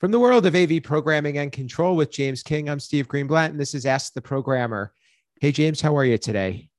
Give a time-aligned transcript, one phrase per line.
[0.00, 3.58] From the world of AV programming and control with James King, I'm Steve Greenblatt, and
[3.58, 4.92] this is Ask the Programmer.
[5.40, 6.70] Hey, James, how are you today?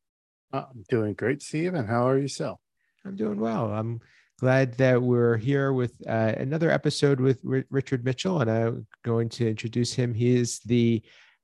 [0.53, 1.74] I'm doing great, Steve.
[1.74, 2.61] And how are yourself?
[3.05, 3.74] I'm doing well.
[3.74, 4.00] I'm
[4.40, 9.27] glad that we're here with uh, another episode with R- Richard Mitchell, and I'm going
[9.31, 10.13] to introduce him.
[10.13, 11.01] He is the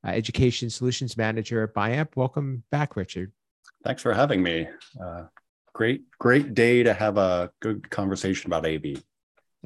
[0.07, 2.16] uh, Education Solutions Manager at Biamp.
[2.16, 3.34] Welcome back, Richard.
[3.84, 4.70] Thanks for having me.
[5.04, 5.26] Uh,
[5.73, 9.04] great, great day to have a good conversation about AV.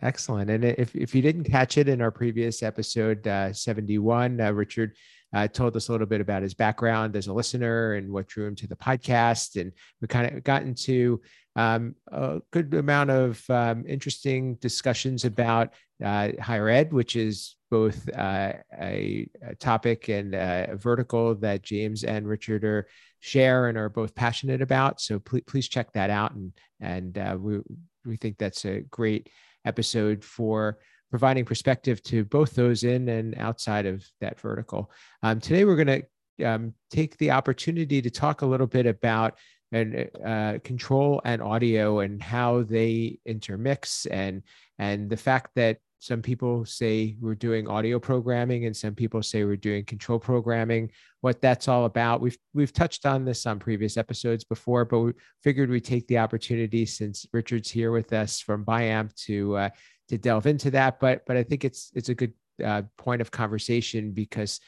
[0.02, 0.50] Excellent.
[0.50, 4.96] And if, if you didn't catch it in our previous episode uh, 71, uh, Richard
[5.34, 8.46] uh, told us a little bit about his background as a listener and what drew
[8.46, 9.60] him to the podcast.
[9.60, 11.22] And we kind of got into
[11.56, 15.74] um, a good amount of um, interesting discussions about
[16.04, 22.04] uh, higher ed, which is both uh, a, a, topic and a vertical that James
[22.04, 22.88] and Richard are
[23.20, 25.02] share and are both passionate about.
[25.02, 26.32] So please, please check that out.
[26.32, 27.60] And, and uh, we,
[28.06, 29.30] we think that's a great
[29.66, 34.92] episode for providing perspective to both those in and outside of that vertical.
[35.24, 36.04] Um, today, we're going
[36.38, 39.38] to um, take the opportunity to talk a little bit about
[39.72, 44.42] and uh, control and audio and how they intermix and
[44.80, 49.44] and the fact that some people say we're doing audio programming and some people say
[49.44, 50.92] we're doing control programming.
[51.20, 55.12] What that's all about we've we've touched on this on previous episodes before but we
[55.44, 59.70] figured we'd take the opportunity since richard's here with us from biamp to uh,
[60.08, 61.02] to delve into that.
[61.02, 62.34] But but i think it's it's a good
[62.64, 64.62] uh, point of conversation because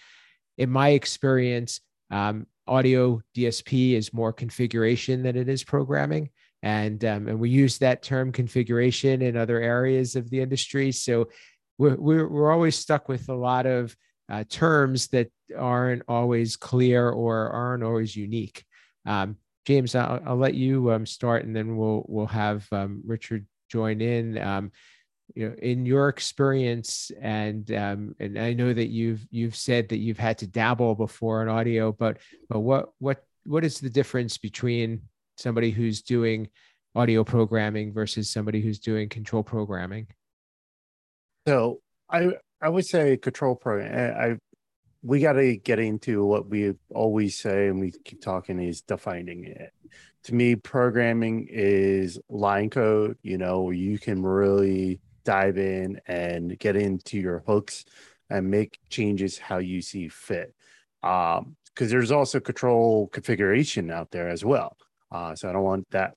[0.58, 1.80] in my experience
[2.12, 6.30] um, audio dsp is more configuration than it is programming
[6.64, 10.92] and um, and we use that term configuration in other areas of the industry.
[10.92, 11.30] So
[11.78, 13.96] we're we're, always stuck with a lot of
[14.30, 18.64] uh, terms that aren't always clear or aren't always unique.
[19.06, 23.48] Um, James, I'll, I'll, let you um, start, and then we'll we'll have um, Richard
[23.70, 24.38] join in.
[24.38, 24.72] Um,
[25.34, 29.98] you know, in your experience, and um, and I know that you've you've said that
[29.98, 32.18] you've had to dabble before in audio, but
[32.50, 35.02] but what what what is the difference between
[35.42, 36.50] somebody who's doing
[36.96, 40.08] audio programming versus somebody who's doing control programming?
[41.48, 42.32] So I
[42.62, 44.16] I would say control program.
[44.18, 44.38] I
[45.04, 49.46] we got to get into what we always say and we keep talking is defining
[49.46, 49.74] it.
[50.26, 53.18] To me, programming is line code.
[53.24, 57.86] You know, you can really dive in and get into your hooks
[58.30, 60.54] and make changes how you see fit.
[61.02, 64.78] Um, because there's also control configuration out there as well.
[65.12, 66.14] Uh, so I don't want that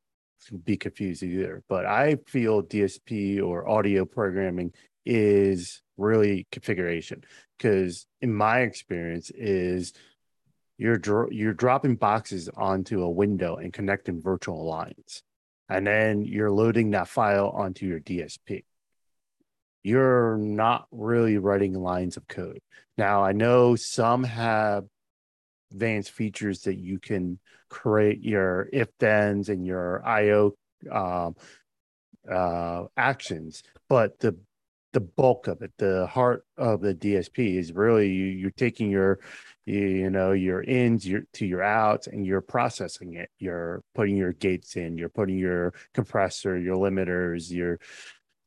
[0.46, 1.62] to be confused either.
[1.68, 4.72] But I feel DSP or audio programming
[5.04, 7.22] is really configuration
[7.58, 9.92] because in my experience is
[10.76, 15.22] you're dro- you're dropping boxes onto a window and connecting virtual lines
[15.68, 18.64] and then you're loading that file onto your DSP
[19.84, 22.60] you're not really writing lines of code
[22.96, 24.84] now i know some have
[25.70, 27.38] advanced features that you can
[27.74, 30.52] create your if thens and your IO
[30.92, 31.34] um,
[32.30, 34.36] uh, actions, but the
[34.92, 39.18] the bulk of it, the heart of the DSP is really you, you're taking your
[39.66, 43.30] you know your ins your to your outs and you're processing it.
[43.38, 47.80] You're putting your gates in you're putting your compressor your limiters your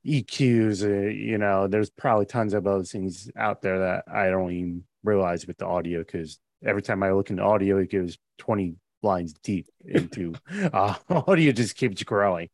[0.05, 4.53] eqs uh, you know there's probably tons of other things out there that i don't
[4.53, 8.75] even realize with the audio because every time I look into audio, it gives 20
[9.07, 10.33] lines deep into
[10.73, 12.49] uh, audio just keeps growing.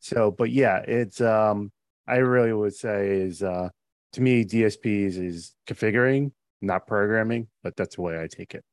[0.00, 1.72] So, but yeah, it's um
[2.06, 3.68] I really would say is uh
[4.12, 8.64] to me DSPs is configuring, not programming, but that's the way I take it.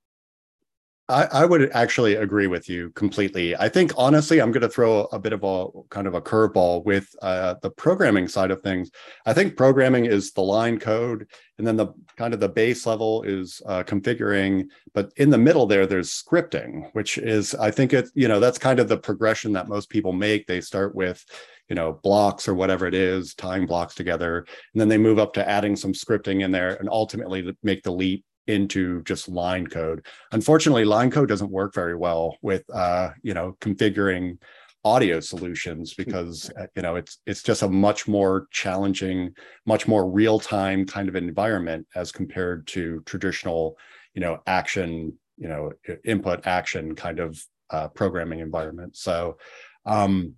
[1.14, 3.56] I, I, would actually agree with you completely.
[3.56, 6.84] I think honestly, I'm going to throw a bit of a kind of a curveball
[6.86, 8.90] with uh, the programming side of things.
[9.28, 11.28] I think programming is the line code,
[11.60, 14.66] and then the kind of the base level is uh, configuring.
[14.96, 18.58] But in the middle there, there's scripting, which is I think it's you know that's
[18.58, 20.48] kind of the progression that most people make.
[20.48, 21.24] They start with
[21.70, 24.40] you know blocks or whatever it is tying blocks together
[24.74, 27.92] and then they move up to adding some scripting in there and ultimately make the
[27.92, 30.06] leap into just line code.
[30.32, 34.38] Unfortunately, line code doesn't work very well with uh, you know configuring
[34.86, 39.34] audio solutions because uh, you know it's it's just a much more challenging,
[39.66, 43.78] much more real time kind of environment as compared to traditional
[44.14, 45.72] you know action you know
[46.06, 48.96] input action kind of uh, programming environment.
[48.96, 49.38] So.
[49.86, 50.36] Um,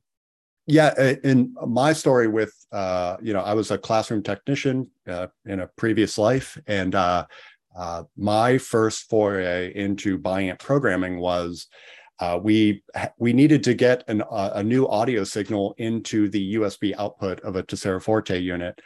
[0.68, 5.60] yeah in my story with uh, you know i was a classroom technician uh, in
[5.60, 7.26] a previous life and uh,
[7.76, 11.68] uh, my first foray into Biamp programming was
[12.20, 12.84] uh, we
[13.18, 17.58] we needed to get an, uh, a new audio signal into the USB output of
[17.58, 18.80] a Tesira Forte unit,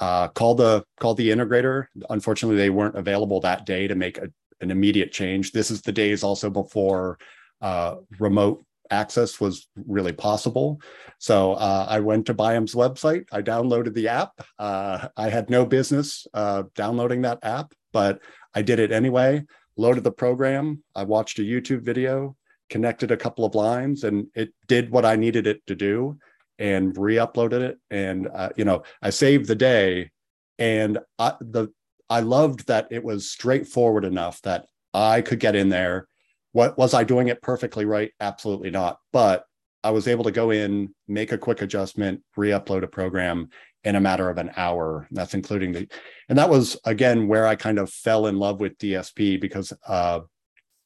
[0.00, 1.86] uh, called the called the integrator.
[2.10, 4.28] Unfortunately, they weren't available that day to make a,
[4.60, 5.52] an immediate change.
[5.52, 7.18] This is the days also before
[7.62, 8.64] uh, remote
[9.02, 10.80] access was really possible.
[11.18, 13.24] So uh, I went to Biamp's website.
[13.32, 14.32] I downloaded the app.
[14.58, 18.20] Uh, I had no business uh, downloading that app, but
[18.54, 19.44] I did it anyway.
[19.76, 20.82] Loaded the program.
[20.94, 22.36] I watched a YouTube video,
[22.70, 26.18] connected a couple of lines, and it did what I needed it to do,
[26.58, 27.78] and re-uploaded it.
[27.90, 30.10] And uh, you know, I saved the day,
[30.58, 31.68] and I, the
[32.08, 36.06] I loved that it was straightforward enough that I could get in there
[36.54, 38.12] what was I doing it perfectly right?
[38.20, 39.00] Absolutely not.
[39.12, 39.44] But
[39.82, 43.48] I was able to go in, make a quick adjustment, re-upload a program
[43.82, 45.08] in a matter of an hour.
[45.10, 45.88] That's including the,
[46.28, 50.20] and that was again where I kind of fell in love with DSP because uh,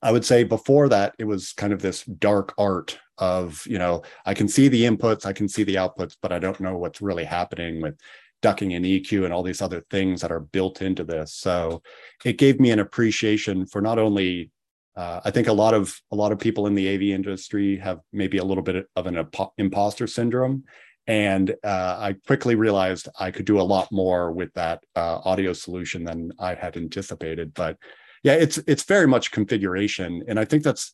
[0.01, 4.03] I would say before that it was kind of this dark art of you know
[4.25, 7.03] I can see the inputs, I can see the outputs, but I don't know what's
[7.03, 7.99] really happening with
[8.41, 11.35] ducking and EQ and all these other things that are built into this.
[11.35, 11.83] So
[12.25, 14.51] it gave me an appreciation for not only
[14.97, 18.01] uh, I think a lot of a lot of people in the AV industry have
[18.13, 19.27] maybe a little bit of an
[19.57, 20.65] imposter syndrome,
[21.07, 25.53] and uh, I quickly realized I could do a lot more with that uh, audio
[25.53, 27.55] solution than I had anticipated.
[27.55, 27.79] But
[28.23, 30.93] yeah, it's it's very much configuration, and I think that's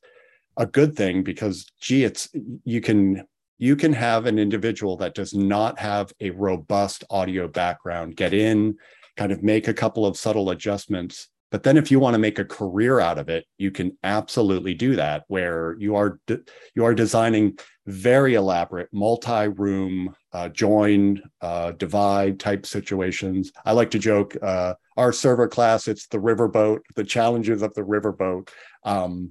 [0.56, 2.28] a good thing because gee, it's
[2.64, 3.24] you can
[3.58, 8.76] you can have an individual that does not have a robust audio background get in,
[9.16, 12.40] kind of make a couple of subtle adjustments but then if you want to make
[12.40, 16.40] a career out of it, you can absolutely do that where you are de-
[16.74, 17.56] you are designing
[17.86, 23.52] very elaborate multi-room uh, join uh, divide type situations.
[23.64, 27.82] I like to joke uh, our server class it's the riverboat, the challenges of the
[27.82, 28.48] riverboat.
[28.82, 29.30] Um,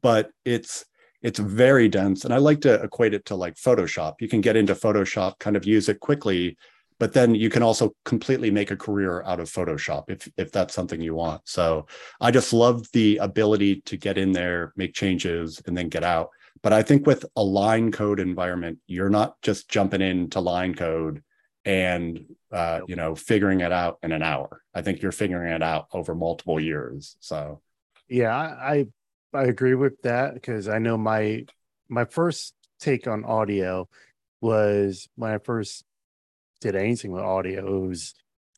[0.00, 0.86] but it's
[1.20, 4.14] it's very dense and I like to equate it to like Photoshop.
[4.18, 6.56] You can get into Photoshop, kind of use it quickly
[6.98, 10.74] but then you can also completely make a career out of photoshop if if that's
[10.74, 11.42] something you want.
[11.44, 11.86] So
[12.20, 16.30] i just love the ability to get in there make changes and then get out.
[16.62, 21.22] But i think with a line code environment you're not just jumping into line code
[21.64, 24.62] and uh, you know figuring it out in an hour.
[24.74, 27.60] I think you're figuring it out over multiple years so.
[28.08, 28.86] Yeah i
[29.32, 31.44] i agree with that because i know my
[31.88, 33.88] my first take on audio
[34.40, 35.84] was when i first
[36.64, 37.84] did anything with audio.
[37.84, 38.14] It was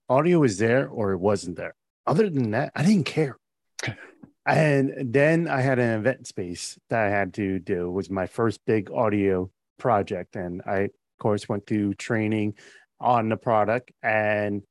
[0.09, 1.75] audio was there or it wasn't there.
[2.07, 3.37] Other than that, I didn't care.
[4.47, 7.89] and then I had an event space that I had to do.
[7.89, 12.55] It was my first big audio project, and I of course went through training
[13.01, 13.91] on the product.
[14.05, 14.63] And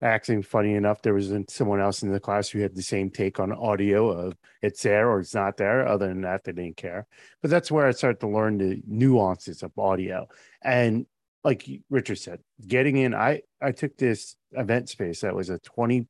[0.00, 3.40] actually, funny enough, there was someone else in the class who had the same take
[3.40, 5.88] on audio of it's there or it's not there.
[5.88, 7.08] Other than that, they didn't care.
[7.42, 10.28] But that's where I started to learn the nuances of audio.
[10.62, 11.06] And
[11.46, 16.08] like Richard said, getting in, I I took this event space that was a 20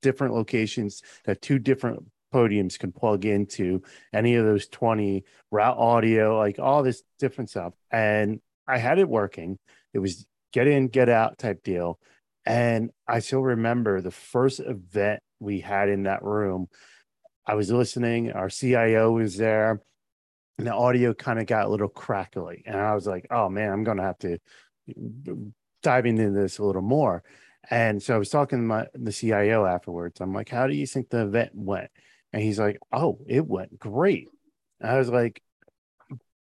[0.00, 3.82] different locations that two different podiums can plug into
[4.12, 7.74] any of those 20 route audio, like all this different stuff.
[7.90, 9.58] And I had it working.
[9.92, 11.98] It was get in, get out type deal.
[12.46, 16.68] And I still remember the first event we had in that room.
[17.44, 19.82] I was listening, our CIO was there
[20.58, 22.64] and the audio kind of got a little crackly.
[22.66, 24.38] And I was like, oh man, I'm going to have to
[24.90, 25.34] uh,
[25.82, 27.22] dive into this a little more.
[27.70, 30.20] And so I was talking to my, the CIO afterwards.
[30.20, 31.90] I'm like, how do you think the event went?
[32.32, 34.28] And he's like, oh, it went great.
[34.80, 35.42] And I was like,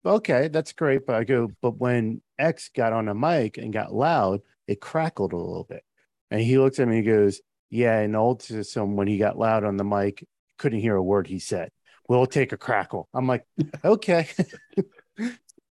[0.06, 1.06] okay, that's great.
[1.06, 5.34] But I go, but when X got on the mic and got loud, it crackled
[5.34, 5.84] a little bit.
[6.32, 9.64] And he looks at me and goes, yeah, in old system, when he got loud
[9.64, 10.26] on the mic,
[10.58, 11.70] couldn't hear a word he said
[12.08, 13.08] we'll take a crackle.
[13.14, 13.46] I'm like,
[13.86, 14.28] okay.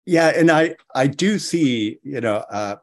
[0.07, 2.77] yeah, and I I do see, you know, uh,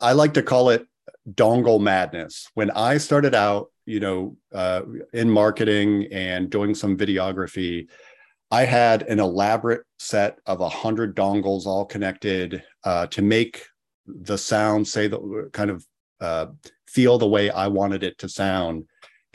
[0.00, 0.86] I like to call it
[1.30, 2.48] dongle madness.
[2.54, 7.88] When I started out, you know, uh, in marketing and doing some videography,
[8.50, 13.64] I had an elaborate set of a hundred dongles all connected uh, to make
[14.06, 15.84] the sound say the kind of
[16.20, 16.46] uh,
[16.86, 18.84] feel the way I wanted it to sound.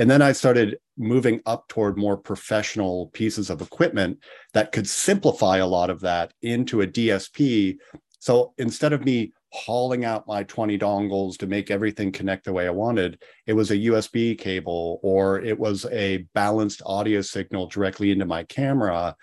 [0.02, 4.18] And then I started moving up toward more professional pieces of equipment
[4.52, 7.78] that could simplify a lot of that into a DSP.
[8.18, 12.66] So instead of me hauling out my 20 dongles to make everything connect the way
[12.66, 18.10] I wanted, it was a USB cable or it was a balanced audio signal directly
[18.10, 19.16] into my camera.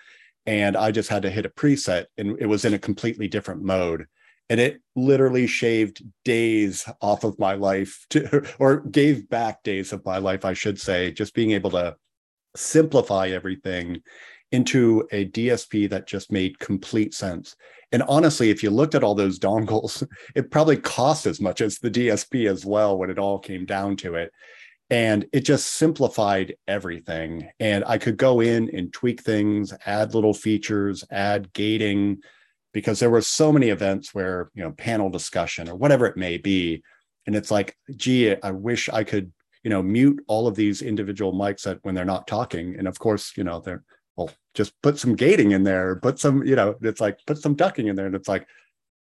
[0.45, 3.63] And I just had to hit a preset and it was in a completely different
[3.63, 4.05] mode
[4.49, 10.03] and it literally shaved days off of my life to, or gave back days of
[10.05, 11.95] my life i should say just being able to
[12.55, 14.01] simplify everything
[14.51, 17.55] into a DSP that just made complete sense.
[17.91, 21.77] And honestly, if you looked at all those dongles, it probably cost as much as
[21.77, 24.31] the DSP as well when it all came down to it.
[24.91, 27.47] And it just simplified everything.
[27.59, 32.21] And I could go in and tweak things, add little features, add gating,
[32.73, 36.37] because there were so many events where, you know, panel discussion or whatever it may
[36.37, 36.83] be.
[37.25, 39.31] And it's like, gee, I wish I could,
[39.63, 42.75] you know, mute all of these individual mics that when they're not talking.
[42.77, 43.83] And of course, you know, they're
[44.15, 47.55] well, just put some gating in there, put some, you know, it's like put some
[47.55, 48.05] ducking in there.
[48.05, 48.45] And it's like,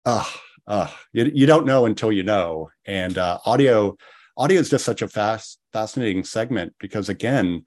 [0.05, 2.69] ah, uh, uh, you, you don't know until you know.
[2.85, 3.95] And uh, audio,
[4.35, 7.63] audio is just such a fast, fascinating segment because again,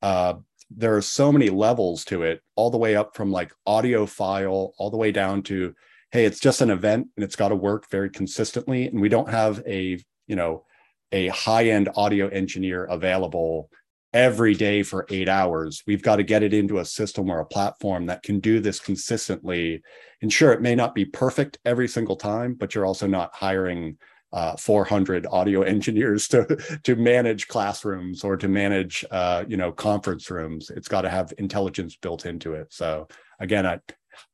[0.00, 0.34] uh,
[0.70, 4.90] there are so many levels to it, all the way up from like audiophile, all
[4.90, 5.74] the way down to,
[6.10, 8.86] hey, it's just an event and it's got to work very consistently.
[8.86, 10.64] And we don't have a, you know,
[11.12, 13.70] a high-end audio engineer available
[14.12, 15.82] every day for eight hours.
[15.86, 18.80] We've got to get it into a system or a platform that can do this
[18.80, 19.82] consistently.
[20.22, 23.98] And sure, it may not be perfect every single time, but you're also not hiring
[24.32, 26.44] uh, 400 audio engineers to
[26.84, 30.70] to manage classrooms or to manage uh, you know conference rooms.
[30.70, 32.72] It's got to have intelligence built into it.
[32.72, 33.08] So
[33.40, 33.80] again, I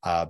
[0.03, 0.27] uh,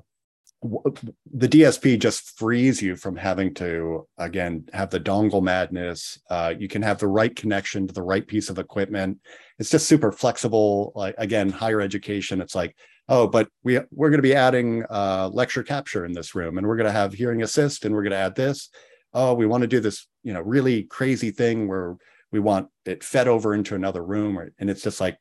[1.32, 6.20] the DSP just frees you from having to again have the dongle madness.
[6.30, 9.18] Uh, you can have the right connection to the right piece of equipment.
[9.58, 10.92] It's just super flexible.
[10.94, 12.40] Like again, higher education.
[12.40, 12.76] It's like
[13.08, 16.66] oh, but we we're going to be adding uh, lecture capture in this room, and
[16.66, 18.70] we're going to have hearing assist, and we're going to add this.
[19.14, 21.96] Oh, we want to do this, you know, really crazy thing where
[22.30, 25.18] we want it fed over into another room, or, and it's just like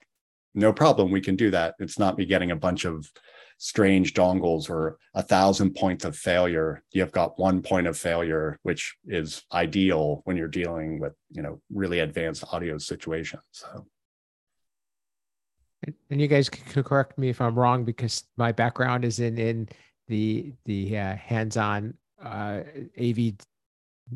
[0.53, 1.75] no problem, we can do that.
[1.79, 3.09] It's not me getting a bunch of
[3.61, 8.95] strange dongles or a thousand points of failure you've got one point of failure which
[9.05, 13.85] is ideal when you're dealing with you know really advanced audio situations so
[16.09, 19.69] and you guys can correct me if i'm wrong because my background is in in
[20.07, 21.93] the the uh, hands-on
[22.25, 22.61] uh,
[22.99, 23.19] av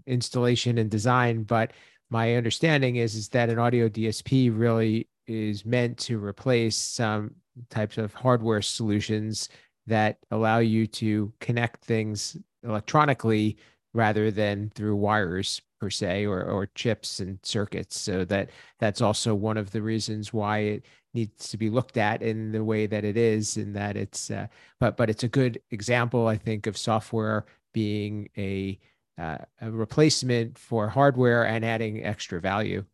[0.06, 1.72] installation and design but
[2.10, 7.32] my understanding is is that an audio dsp really is meant to replace some
[7.70, 9.50] types of hardware solutions
[9.88, 13.58] that allow you to connect things electronically
[13.94, 18.00] rather than through wires per se or, or chips and circuits.
[18.00, 18.50] So that
[18.80, 22.64] that's also one of the reasons why it needs to be looked at in the
[22.64, 24.48] way that it is and that it's uh,
[24.80, 28.78] but but it's a good example i think of software being a
[29.18, 32.86] uh, a replacement for hardware and adding extra value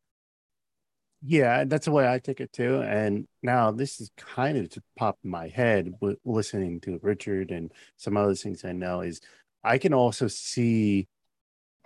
[1.23, 2.81] yeah, that's the way I take it too.
[2.81, 7.51] And now this is kind of to pop in my head with listening to Richard
[7.51, 9.21] and some other things I know is
[9.63, 11.07] I can also see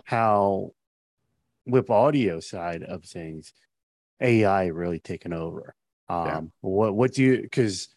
[0.05, 0.71] how
[1.65, 3.53] with audio side of things,
[4.21, 5.75] AI really taken over.
[6.07, 6.41] Um, yeah.
[6.61, 7.89] what what do you because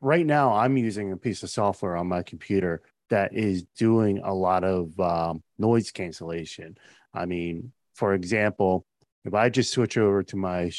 [0.00, 4.32] right now I'm using a piece of software on my computer that is doing a
[4.32, 6.76] lot of um, noise cancellation.
[7.14, 8.84] I mean, for example,
[9.24, 10.72] if I just switch over to my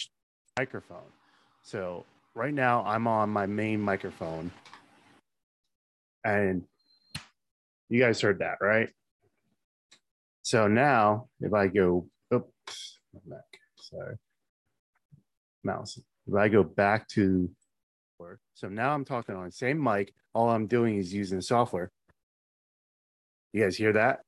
[0.59, 1.09] microphone.
[1.63, 4.51] So right now I'm on my main microphone
[6.23, 6.63] and
[7.89, 8.89] you guys heard that, right?
[10.41, 13.39] So now if I go, oops, back,
[13.77, 14.17] sorry,
[15.63, 15.97] mouse.
[16.27, 17.49] If I go back to
[18.19, 20.13] work, so now I'm talking on the same mic.
[20.33, 21.91] All I'm doing is using software.
[23.53, 24.21] You guys hear that?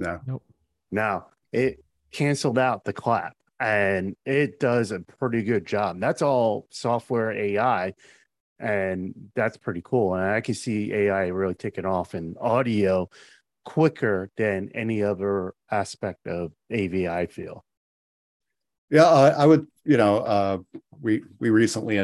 [0.00, 0.20] No.
[0.26, 0.42] Nope.
[0.90, 6.00] Now it canceled out the clap and it does a pretty good job.
[6.00, 7.92] That's all software AI,
[8.58, 10.14] and that's pretty cool.
[10.14, 13.10] And I can see AI really taking off in audio
[13.66, 17.06] quicker than any other aspect of AV.
[17.06, 17.64] I feel.
[18.90, 19.66] Yeah, I, I would.
[19.84, 20.58] You know, uh,
[20.98, 21.98] we we recently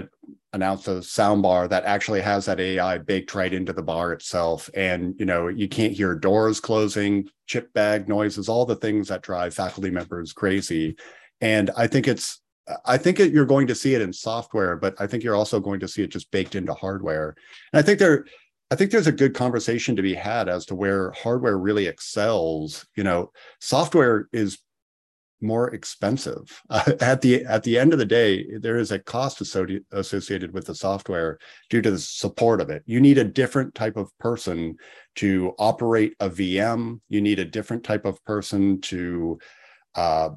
[0.57, 4.69] announced a sound bar that actually has that AI baked right into the bar itself,
[4.75, 9.23] and you know, you can't hear doors closing, chip bag noises, all the things that
[9.23, 10.97] drive faculty members crazy
[11.41, 12.41] and I think it's
[12.85, 15.61] I think it, you're going to see it in software, but I think you're also
[15.61, 17.37] going to see it just baked into hardware.
[17.73, 18.27] And I think there,
[18.73, 22.85] I think there's a good conversation to be had as to where hardware really excels.
[22.97, 24.59] You know, software is
[25.41, 26.63] more expensive.
[26.71, 30.67] Uh, at the at the end of the day, there is a cost associated with
[30.67, 31.39] the software
[31.71, 32.83] due to the support of it.
[32.87, 34.77] You need a different type of person
[35.17, 37.01] to operate a VM.
[37.09, 39.39] You need a different type of person to
[39.95, 40.31] uh,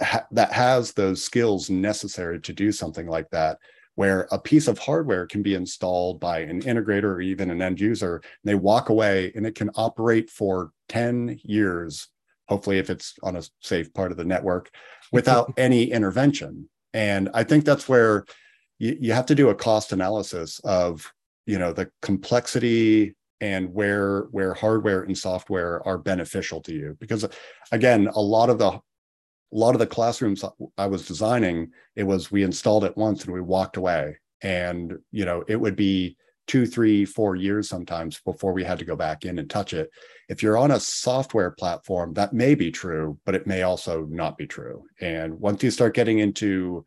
[0.00, 3.58] ha- that has those skills necessary to do something like that
[3.94, 7.78] where a piece of hardware can be installed by an integrator or even an end
[7.78, 12.08] user and they walk away and it can operate for 10 years
[12.52, 14.70] hopefully if it's on a safe part of the network
[15.12, 16.68] without any intervention.
[16.94, 18.24] And i think that's where
[18.78, 21.10] you, you have to do a cost analysis of
[21.46, 26.96] you know the complexity and where where hardware and software are beneficial to you.
[27.00, 27.24] Because
[27.70, 28.80] again a lot of the a
[29.64, 30.44] lot of the classrooms
[30.78, 34.18] i was designing it was we installed it once and we walked away.
[34.42, 38.84] And you know it would be two three four years sometimes before we had to
[38.84, 39.90] go back in and touch it
[40.28, 44.36] if you're on a software platform that may be true but it may also not
[44.36, 46.84] be true and once you start getting into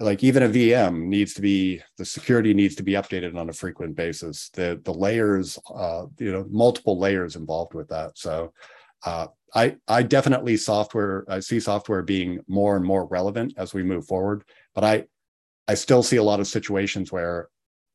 [0.00, 3.52] like even a VM needs to be the security needs to be updated on a
[3.52, 4.48] frequent basis.
[4.54, 8.16] The the layers, uh, you know, multiple layers involved with that.
[8.16, 8.52] So
[9.04, 13.82] uh, I I definitely software I see software being more and more relevant as we
[13.82, 14.44] move forward.
[14.74, 15.04] But I
[15.68, 17.48] I still see a lot of situations where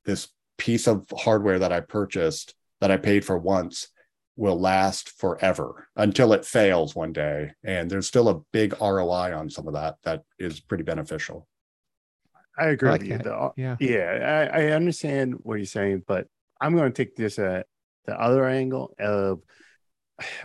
[0.05, 3.89] this piece of hardware that I purchased that I paid for once
[4.37, 7.53] will last forever until it fails one day.
[7.63, 11.47] And there's still a big ROI on some of that that is pretty beneficial.
[12.57, 13.17] I agree I like with you.
[13.17, 13.53] Though.
[13.57, 16.27] Yeah, yeah, I, I, understand what you're saying, but
[16.61, 17.67] I'm going to take this at
[18.05, 19.41] the other angle of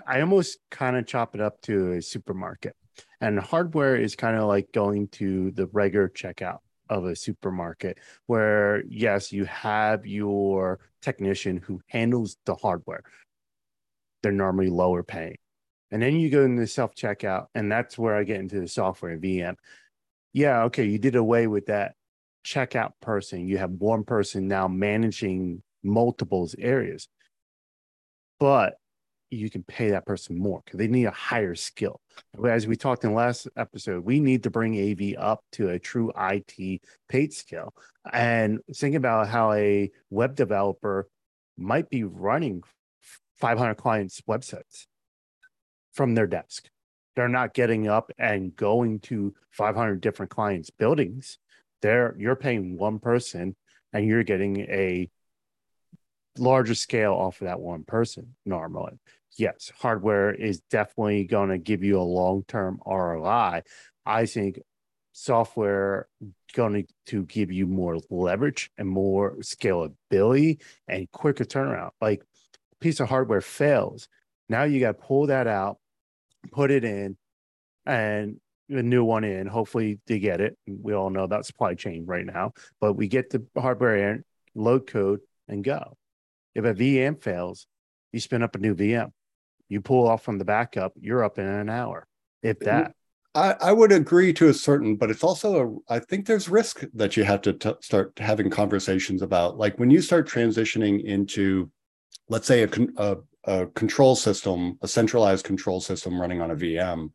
[0.04, 2.74] I almost kind of chop it up to a supermarket,
[3.20, 6.58] and hardware is kind of like going to the regular checkout
[6.90, 13.02] of a supermarket, where yes, you have your technician who handles the hardware.
[14.22, 15.36] They're normally lower paying.
[15.90, 19.12] And then you go into self checkout, and that's where I get into the software
[19.12, 19.54] and VM.
[20.32, 21.94] Yeah, okay, you did away with that
[22.44, 23.48] checkout person.
[23.48, 27.08] You have one person now managing multiples areas,
[28.38, 28.74] but
[29.30, 32.00] you can pay that person more because they need a higher skill.
[32.44, 35.78] As we talked in the last episode, we need to bring AV up to a
[35.78, 37.72] true IT paid skill.
[38.12, 41.08] And think about how a web developer
[41.56, 42.62] might be running
[43.36, 44.86] 500 clients' websites
[45.92, 46.68] from their desk.
[47.16, 51.38] They're not getting up and going to 500 different clients' buildings
[51.82, 53.56] there you're paying one person
[53.92, 55.08] and you're getting a
[56.38, 58.98] larger scale off of that one person normally.
[59.36, 63.62] Yes, hardware is definitely going to give you a long-term ROI.
[64.04, 64.60] I think
[65.12, 66.08] software
[66.54, 71.90] going to give you more leverage and more scalability and quicker turnaround.
[72.00, 74.08] Like a piece of hardware fails,
[74.48, 75.78] now you got to pull that out,
[76.50, 77.16] put it in,
[77.86, 79.46] and a new one in.
[79.46, 80.56] Hopefully they get it.
[80.66, 84.86] We all know that supply chain right now, but we get the hardware in, load
[84.86, 85.96] code, and go.
[86.54, 87.66] If a VM fails,
[88.12, 89.12] you spin up a new VM.
[89.70, 92.06] You pull off from the backup, you're up in an hour,
[92.42, 92.92] if that.
[93.34, 95.94] I, I would agree to a certain, but it's also a.
[95.94, 99.90] I think there's risk that you have to t- start having conversations about, like when
[99.90, 101.70] you start transitioning into,
[102.28, 107.10] let's say a, a, a control system, a centralized control system running on a VM.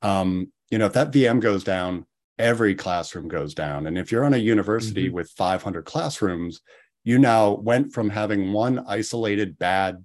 [0.00, 2.06] Um, you know, if that VM goes down,
[2.38, 3.86] every classroom goes down.
[3.86, 5.16] And if you're on a university mm-hmm.
[5.16, 6.62] with 500 classrooms,
[7.04, 10.04] you now went from having one isolated, bad,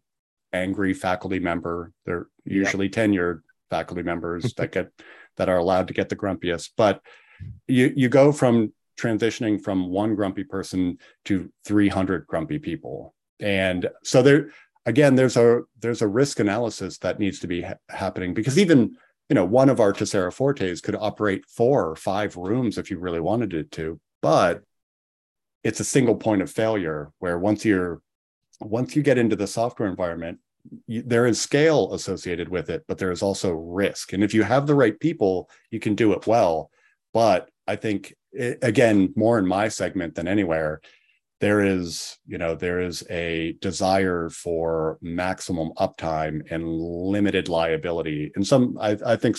[0.53, 1.91] angry faculty member.
[2.05, 2.93] They're usually yep.
[2.93, 4.91] tenured faculty members that get
[5.37, 6.71] that are allowed to get the grumpiest.
[6.77, 7.01] But
[7.67, 14.21] you you go from transitioning from one grumpy person to 300 grumpy people, and so
[14.21, 14.51] there
[14.85, 18.95] again there's a there's a risk analysis that needs to be ha- happening because even
[19.29, 22.99] you know, one of our Tesira Fortes could operate four or five rooms if you
[22.99, 24.61] really wanted it to, but
[25.63, 28.01] it's a single point of failure where once you're
[28.59, 30.39] once you get into the software environment,
[30.87, 34.13] you, there is scale associated with it, but there is also risk.
[34.13, 36.69] And if you have the right people, you can do it well.
[37.13, 40.81] But I think it, again, more in my segment than anywhere,
[41.43, 48.47] there is you know there is a desire for maximum uptime and limited liability and
[48.47, 49.35] some i, I think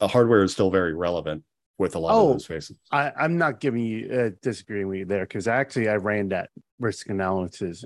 [0.00, 1.44] the hardware is still very relevant
[1.76, 5.00] with a lot oh, of those spaces I, i'm not giving you uh, disagreeing with
[5.00, 6.48] you there because actually i ran that
[6.78, 7.84] risk analysis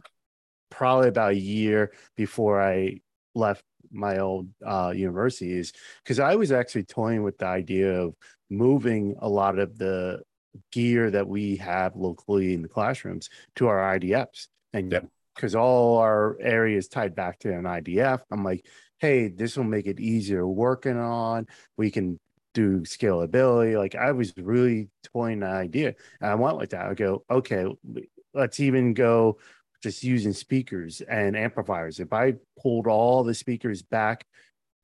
[0.70, 2.98] probably about a year before i
[3.34, 8.14] left my old uh, universities because i was actually toying with the idea of
[8.50, 10.20] moving a lot of the
[10.72, 14.48] gear that we have locally in the classrooms to our IDFs.
[14.72, 14.90] And
[15.34, 15.60] because yep.
[15.60, 18.66] all our areas tied back to an IDF, I'm like,
[18.98, 21.46] hey, this will make it easier working on.
[21.76, 22.18] We can
[22.54, 23.76] do scalability.
[23.76, 25.94] Like I was really toying the idea.
[26.20, 26.86] And I went with that.
[26.86, 27.66] I go, okay,
[28.32, 29.38] let's even go
[29.86, 32.00] just using speakers and amplifiers.
[32.00, 34.26] If I pulled all the speakers back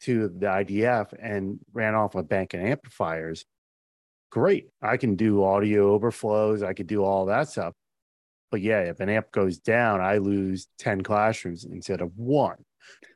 [0.03, 3.45] to the IDF and ran off a bank of amplifiers,
[4.31, 4.69] great.
[4.81, 6.63] I can do audio overflows.
[6.63, 7.75] I could do all that stuff.
[8.53, 12.65] But yeah, if an amp goes down, I lose 10 classrooms instead of one.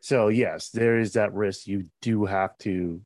[0.01, 3.01] So, yes, there is that risk you do have to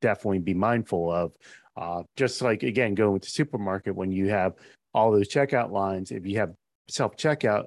[0.00, 1.32] definitely be mindful of.
[1.76, 4.54] Uh, just like, again, going to the supermarket when you have
[4.94, 6.10] all those checkout lines.
[6.10, 6.54] If you have
[6.88, 7.66] self checkout,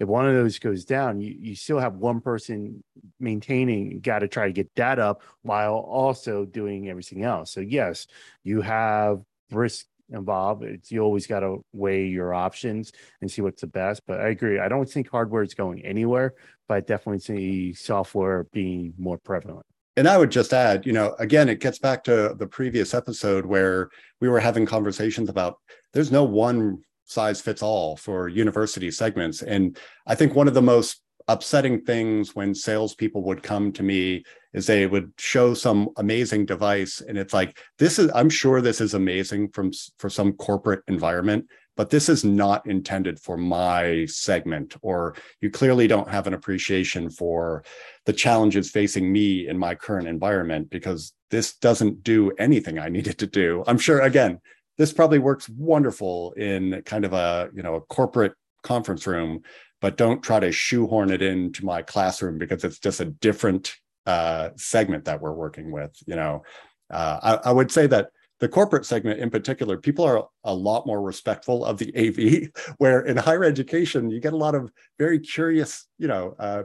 [0.00, 2.82] if one of those goes down, you, you still have one person
[3.18, 7.52] maintaining, got to try to get that up while also doing everything else.
[7.52, 8.06] So, yes,
[8.44, 10.62] you have risk involved.
[10.62, 14.02] It's, you always got to weigh your options and see what's the best.
[14.06, 14.60] But I agree.
[14.60, 16.34] I don't think hardware is going anywhere,
[16.68, 19.66] but I definitely see software being more prevalent.
[19.96, 23.44] And I would just add, you know, again, it gets back to the previous episode
[23.44, 25.58] where we were having conversations about
[25.92, 29.42] there's no one size fits all for university segments.
[29.42, 34.24] And I think one of the most upsetting things when salespeople would come to me
[34.54, 38.10] is they would show some amazing device, and it's like this is.
[38.14, 43.20] I'm sure this is amazing from for some corporate environment, but this is not intended
[43.20, 44.74] for my segment.
[44.80, 47.62] Or you clearly don't have an appreciation for
[48.06, 53.18] the challenges facing me in my current environment because this doesn't do anything I needed
[53.18, 53.62] to do.
[53.66, 54.40] I'm sure again
[54.78, 59.42] this probably works wonderful in kind of a you know a corporate conference room
[59.80, 64.50] but don't try to shoehorn it into my classroom because it's just a different uh,
[64.56, 66.42] segment that we're working with you know.
[66.90, 68.08] Uh, I, I, would say that
[68.40, 71.92] the corporate segment in particular people are a lot more respectful of the
[72.64, 76.62] av where in higher education you get a lot of very curious you know uh,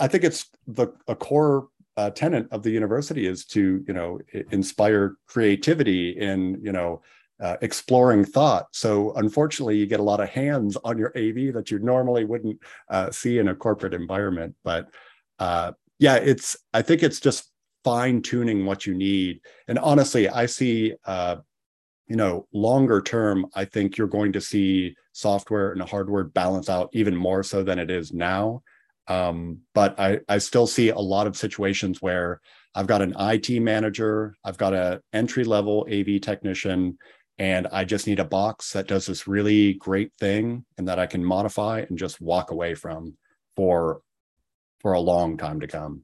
[0.00, 4.18] i think it's the a core uh, tenant of the university is to you know
[4.50, 7.02] inspire creativity in you know
[7.42, 8.66] uh, exploring thought.
[8.72, 12.60] So unfortunately, you get a lot of hands on your AV that you normally wouldn't
[12.88, 14.54] uh, see in a corporate environment.
[14.62, 14.88] But
[15.40, 17.50] uh, yeah, it's I think it's just
[17.82, 19.40] fine tuning what you need.
[19.66, 21.36] And honestly, I see uh,
[22.06, 23.46] you know longer term.
[23.54, 27.80] I think you're going to see software and hardware balance out even more so than
[27.80, 28.62] it is now.
[29.08, 32.40] Um, but I I still see a lot of situations where
[32.74, 36.98] I've got an IT manager, I've got an entry level AV technician,
[37.38, 41.06] and I just need a box that does this really great thing and that I
[41.06, 43.16] can modify and just walk away from
[43.56, 44.02] for
[44.80, 46.02] for a long time to come.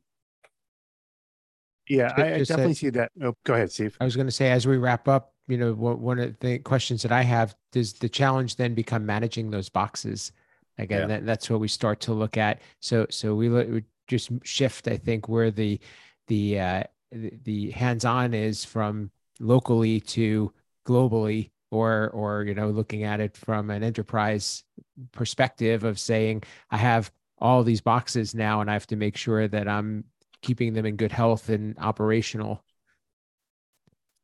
[1.89, 3.11] Yeah, I, I definitely see that.
[3.23, 3.97] Oh, go ahead, Steve.
[4.01, 7.03] I was going to say as we wrap up, you know, one of the questions
[7.03, 10.33] that I have does the challenge then become managing those boxes?
[10.77, 11.07] Again, yeah.
[11.07, 12.61] that, that's what we start to look at.
[12.81, 14.87] So, so we, look, we just shift.
[14.87, 15.81] I think where the
[16.29, 19.11] the uh, the, the hands-on is from
[19.41, 20.53] locally to
[20.89, 24.65] globally or or you know looking at it from an enterprise
[25.13, 29.47] perspective of saying i have all these boxes now and i have to make sure
[29.47, 30.03] that i'm
[30.41, 32.65] keeping them in good health and operational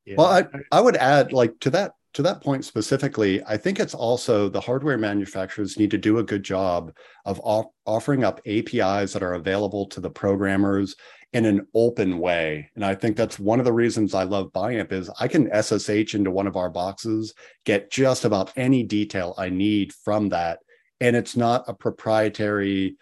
[0.07, 0.15] yeah.
[0.17, 3.95] well i i would add like to that to that point specifically i think it's
[3.95, 6.93] also the hardware manufacturers need to do a good job
[7.25, 10.97] of off- offering up apis that are available to the programmers
[11.35, 12.71] in an open way.
[12.77, 16.15] And I think that's one of the reasons I love Biamp is I can SSH
[16.15, 20.61] into one of our boxes, get just about any detail I need from that.
[21.01, 22.97] And it's not a proprietary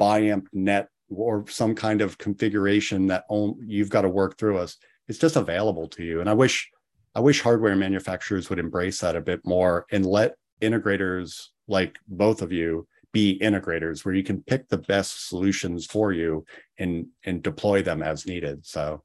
[0.00, 3.24] Biamp net or some kind of configuration that
[3.60, 4.78] you've got to work through us.
[5.06, 6.20] It's just available to you.
[6.20, 6.70] And I wish
[7.14, 12.42] I wish hardware manufacturers would embrace that a bit more and let integrators like both
[12.42, 16.44] of you be integrators where you can pick the best solutions for you
[16.78, 18.66] and and deploy them as needed.
[18.66, 19.02] So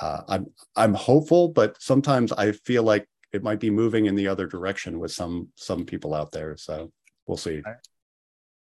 [0.00, 4.28] uh, I'm I'm hopeful, but sometimes I feel like it might be moving in the
[4.28, 6.56] other direction with some some people out there.
[6.56, 6.90] So
[7.26, 7.62] we'll see.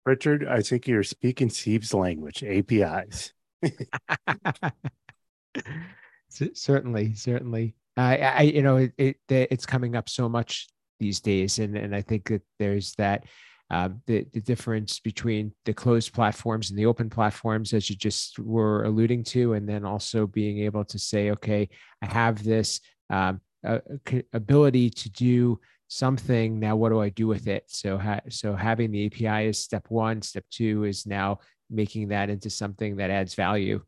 [0.05, 3.33] Richard, I think you're speaking Steve's language, APIs.
[6.55, 7.75] certainly, certainly.
[7.97, 10.69] I, I, you know, it, it, it's coming up so much
[11.01, 13.25] these days, and and I think that there's that
[13.71, 18.39] uh, the, the difference between the closed platforms and the open platforms, as you just
[18.39, 21.69] were alluding to, and then also being able to say, okay,
[22.01, 22.81] I have this
[23.11, 23.79] um, uh,
[24.33, 26.61] ability to do something.
[26.61, 27.65] Now, what do I do with it?
[27.67, 30.23] So, ha- so having the API is step one.
[30.23, 33.83] Step two is now making that into something that adds value,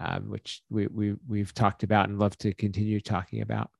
[0.00, 3.70] um, which we, we we've talked about and love to continue talking about.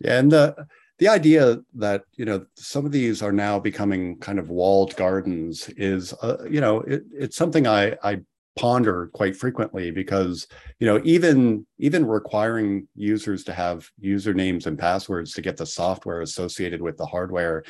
[0.00, 0.66] Yeah, and the
[0.98, 5.68] the idea that you know some of these are now becoming kind of walled gardens
[5.76, 8.20] is uh, you know it, it's something I, I
[8.58, 10.48] ponder quite frequently because
[10.80, 16.22] you know even even requiring users to have usernames and passwords to get the software
[16.22, 17.62] associated with the hardware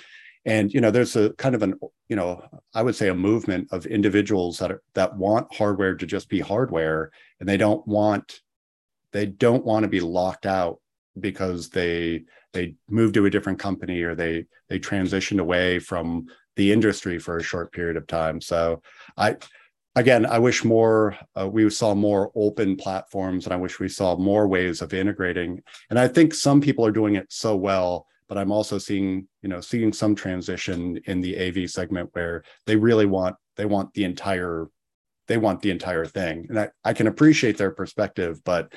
[0.44, 2.42] and you know there's a kind of an you know
[2.74, 6.40] i would say a movement of individuals that are, that want hardware to just be
[6.40, 8.40] hardware and they don't want
[9.12, 10.80] they don't want to be locked out
[11.20, 16.72] because they they moved to a different company or they they transitioned away from the
[16.72, 18.40] industry for a short period of time.
[18.40, 18.82] So
[19.16, 19.36] I
[19.96, 24.16] again I wish more uh, we saw more open platforms and I wish we saw
[24.16, 25.62] more ways of integrating.
[25.90, 29.48] And I think some people are doing it so well but I'm also seeing, you
[29.48, 34.04] know, seeing some transition in the AV segment where they really want they want the
[34.04, 34.68] entire
[35.26, 36.46] they want the entire thing.
[36.48, 38.72] And I, I can appreciate their perspective, but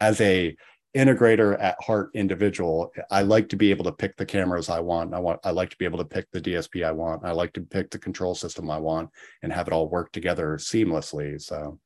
[0.00, 0.56] as a
[0.96, 5.14] integrator at heart individual, I like to be able to pick the cameras I want.
[5.14, 7.24] I want I like to be able to pick the DSP I want.
[7.24, 9.10] I like to pick the control system I want
[9.42, 11.40] and have it all work together seamlessly.
[11.40, 11.78] So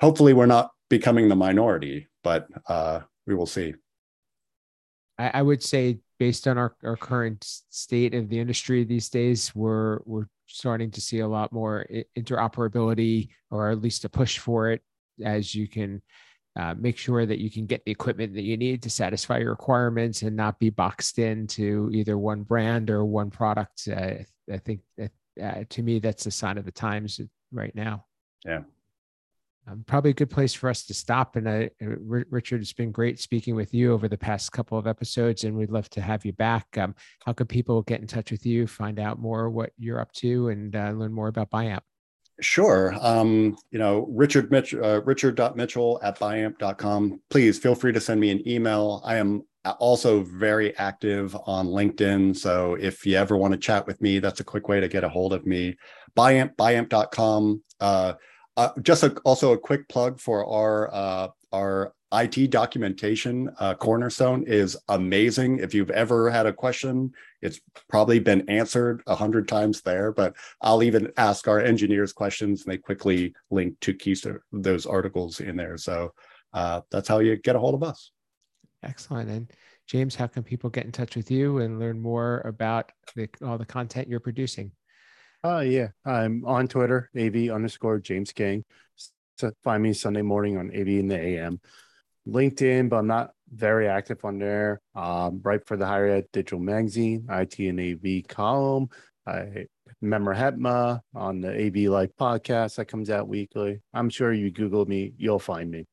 [0.00, 3.74] hopefully we're not becoming the minority, but uh, we will see.
[5.18, 9.54] I, I would say based on our, our current state of the industry these days,
[9.54, 14.70] we're we're starting to see a lot more interoperability or at least a push for
[14.70, 14.82] it
[15.22, 16.00] as you can
[16.58, 19.50] uh, make sure that you can get the equipment that you need to satisfy your
[19.50, 23.86] requirements and not be boxed into either one brand or one product.
[23.88, 24.14] Uh,
[24.52, 27.20] I think that, uh, to me, that's a sign of the times
[27.52, 28.06] right now.
[28.44, 28.62] Yeah.
[29.68, 31.36] Um, probably a good place for us to stop.
[31.36, 35.44] And uh, Richard, it's been great speaking with you over the past couple of episodes,
[35.44, 36.66] and we'd love to have you back.
[36.78, 40.12] Um, how can people get in touch with you, find out more what you're up
[40.12, 41.80] to, and uh, learn more about Biamp?
[42.40, 42.94] Sure.
[43.00, 47.20] Um, you know, Richard Mitch, uh, richard.mitchell at biamp.com.
[47.30, 49.02] Please feel free to send me an email.
[49.04, 49.42] I am
[49.80, 52.36] also very active on LinkedIn.
[52.36, 55.02] So if you ever want to chat with me, that's a quick way to get
[55.02, 55.76] a hold of me.
[56.16, 57.62] Biamp, biamp.com.
[57.80, 58.12] Uh,
[58.58, 64.42] uh, just a, also a quick plug for our uh, our IT documentation uh, cornerstone
[64.46, 65.58] is amazing.
[65.58, 70.10] If you've ever had a question, it's probably been answered a hundred times there.
[70.10, 75.56] But I'll even ask our engineers questions, and they quickly link to those articles in
[75.56, 75.78] there.
[75.78, 76.12] So
[76.52, 78.10] uh, that's how you get a hold of us.
[78.82, 79.30] Excellent.
[79.30, 79.52] And
[79.86, 83.58] James, how can people get in touch with you and learn more about the, all
[83.58, 84.72] the content you're producing?
[85.44, 85.88] Oh, uh, yeah.
[86.04, 88.64] I'm on Twitter, AV underscore James King.
[89.36, 91.60] So find me Sunday morning on AV in the AM.
[92.26, 94.80] LinkedIn, but I'm not very active on there.
[94.94, 98.88] Um, write for the higher ed digital magazine, IT and AV column.
[99.26, 99.66] I
[100.00, 103.80] remember HETMA on the AV Life podcast that comes out weekly.
[103.94, 105.86] I'm sure you Google me, you'll find me.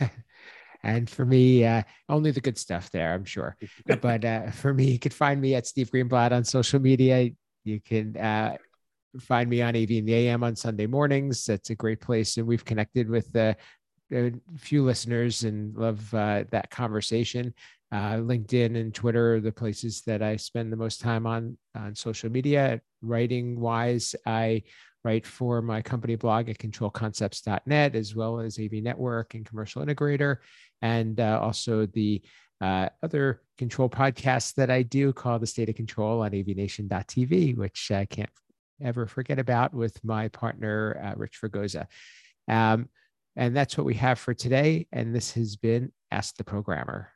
[0.82, 3.56] and for me, uh, only the good stuff there, I'm sure.
[4.00, 7.30] but uh, for me, you can find me at Steve Greenblatt on social media.
[7.68, 8.56] You can uh,
[9.20, 11.44] find me on AV in the AM on Sunday mornings.
[11.44, 12.36] That's a great place.
[12.36, 13.54] And we've connected with uh,
[14.12, 17.52] a few listeners and love uh, that conversation.
[17.90, 21.94] Uh, LinkedIn and Twitter are the places that I spend the most time on on
[21.94, 22.80] social media.
[23.00, 24.62] Writing wise, I
[25.04, 30.38] write for my company blog at controlconcepts.net, as well as AV Network and Commercial Integrator,
[30.82, 32.22] and uh, also the
[32.60, 37.90] uh, other control podcasts that I do called The State of Control on avnation.tv, which
[37.90, 38.30] I can't
[38.82, 41.86] ever forget about with my partner, uh, Rich Fergoza.
[42.48, 42.88] Um,
[43.36, 44.86] and that's what we have for today.
[44.92, 47.10] And this has been Ask the Programmer.